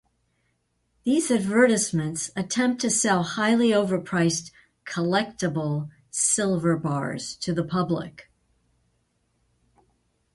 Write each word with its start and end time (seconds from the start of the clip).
These 1.03 1.29
advertisements 1.29 2.31
attempt 2.35 2.81
to 2.81 2.89
sell 2.89 3.21
highly 3.21 3.69
overpriced 3.69 4.49
"collectable" 4.83 5.91
silver 6.09 6.75
bars 6.75 7.35
to 7.35 7.53
the 7.53 7.63
public. 7.63 8.27